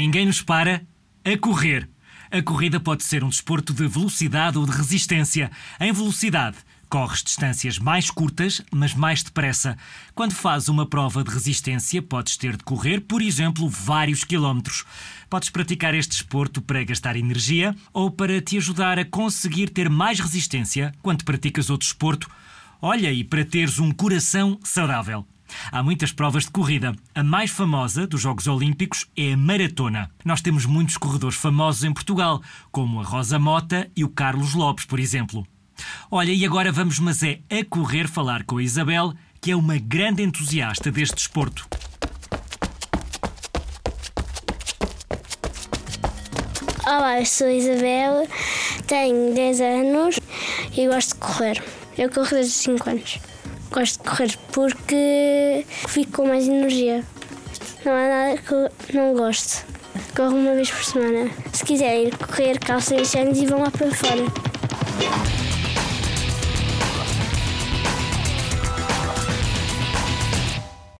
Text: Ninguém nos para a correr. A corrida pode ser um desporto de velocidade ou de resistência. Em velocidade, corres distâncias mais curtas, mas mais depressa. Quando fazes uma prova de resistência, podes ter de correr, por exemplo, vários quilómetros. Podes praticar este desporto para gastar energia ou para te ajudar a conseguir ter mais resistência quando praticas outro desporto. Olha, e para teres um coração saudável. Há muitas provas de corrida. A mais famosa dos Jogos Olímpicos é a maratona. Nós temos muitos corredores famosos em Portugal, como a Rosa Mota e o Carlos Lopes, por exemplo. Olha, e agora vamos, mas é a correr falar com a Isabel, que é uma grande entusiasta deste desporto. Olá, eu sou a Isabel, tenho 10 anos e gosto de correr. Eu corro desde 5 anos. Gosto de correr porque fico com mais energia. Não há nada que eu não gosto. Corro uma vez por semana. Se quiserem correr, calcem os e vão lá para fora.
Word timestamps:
Ninguém 0.00 0.24
nos 0.24 0.40
para 0.40 0.82
a 1.22 1.36
correr. 1.36 1.86
A 2.30 2.40
corrida 2.40 2.80
pode 2.80 3.04
ser 3.04 3.22
um 3.22 3.28
desporto 3.28 3.74
de 3.74 3.86
velocidade 3.86 4.56
ou 4.56 4.64
de 4.64 4.72
resistência. 4.72 5.50
Em 5.78 5.92
velocidade, 5.92 6.56
corres 6.88 7.22
distâncias 7.22 7.78
mais 7.78 8.10
curtas, 8.10 8.62
mas 8.72 8.94
mais 8.94 9.22
depressa. 9.22 9.76
Quando 10.14 10.32
fazes 10.32 10.70
uma 10.70 10.86
prova 10.86 11.22
de 11.22 11.30
resistência, 11.30 12.00
podes 12.00 12.38
ter 12.38 12.56
de 12.56 12.64
correr, 12.64 13.02
por 13.02 13.20
exemplo, 13.20 13.68
vários 13.68 14.24
quilómetros. 14.24 14.86
Podes 15.28 15.50
praticar 15.50 15.92
este 15.92 16.12
desporto 16.12 16.62
para 16.62 16.82
gastar 16.82 17.14
energia 17.14 17.76
ou 17.92 18.10
para 18.10 18.40
te 18.40 18.56
ajudar 18.56 18.98
a 18.98 19.04
conseguir 19.04 19.68
ter 19.68 19.90
mais 19.90 20.18
resistência 20.18 20.94
quando 21.02 21.26
praticas 21.26 21.68
outro 21.68 21.86
desporto. 21.86 22.26
Olha, 22.80 23.12
e 23.12 23.22
para 23.22 23.44
teres 23.44 23.78
um 23.78 23.90
coração 23.92 24.58
saudável. 24.64 25.26
Há 25.70 25.82
muitas 25.82 26.12
provas 26.12 26.44
de 26.44 26.50
corrida. 26.50 26.94
A 27.14 27.22
mais 27.22 27.50
famosa 27.50 28.06
dos 28.06 28.20
Jogos 28.20 28.46
Olímpicos 28.46 29.06
é 29.16 29.32
a 29.32 29.36
maratona. 29.36 30.10
Nós 30.24 30.40
temos 30.40 30.66
muitos 30.66 30.96
corredores 30.96 31.36
famosos 31.36 31.84
em 31.84 31.92
Portugal, 31.92 32.42
como 32.70 33.00
a 33.00 33.04
Rosa 33.04 33.38
Mota 33.38 33.90
e 33.96 34.04
o 34.04 34.08
Carlos 34.08 34.54
Lopes, 34.54 34.84
por 34.84 34.98
exemplo. 34.98 35.46
Olha, 36.10 36.32
e 36.32 36.44
agora 36.44 36.72
vamos, 36.72 36.98
mas 36.98 37.22
é 37.22 37.40
a 37.50 37.64
correr 37.64 38.08
falar 38.08 38.44
com 38.44 38.58
a 38.58 38.62
Isabel, 38.62 39.14
que 39.40 39.50
é 39.50 39.56
uma 39.56 39.78
grande 39.78 40.22
entusiasta 40.22 40.90
deste 40.90 41.14
desporto. 41.14 41.68
Olá, 46.86 47.20
eu 47.20 47.26
sou 47.26 47.46
a 47.46 47.52
Isabel, 47.52 48.28
tenho 48.86 49.32
10 49.32 49.60
anos 49.60 50.20
e 50.76 50.88
gosto 50.88 51.14
de 51.14 51.20
correr. 51.20 51.62
Eu 51.96 52.10
corro 52.10 52.30
desde 52.30 52.52
5 52.52 52.90
anos. 52.90 53.18
Gosto 53.70 54.02
de 54.02 54.10
correr 54.10 54.38
porque 54.52 55.64
fico 55.88 56.12
com 56.12 56.28
mais 56.28 56.48
energia. 56.48 57.04
Não 57.84 57.92
há 57.92 58.08
nada 58.08 58.38
que 58.38 58.52
eu 58.52 58.70
não 58.92 59.14
gosto. 59.14 59.64
Corro 60.14 60.36
uma 60.36 60.54
vez 60.54 60.70
por 60.70 60.84
semana. 60.84 61.30
Se 61.52 61.64
quiserem 61.64 62.10
correr, 62.10 62.58
calcem 62.58 63.00
os 63.00 63.14
e 63.14 63.46
vão 63.46 63.60
lá 63.60 63.70
para 63.70 63.90
fora. 63.92 64.24